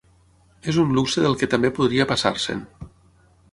[0.71, 2.67] Es un luxe del que també podria passar-se'n.